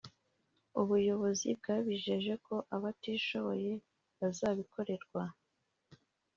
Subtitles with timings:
[0.81, 3.71] ubuyobozi bwabijeje ko abatishoboye
[4.19, 5.23] bazabikorerwa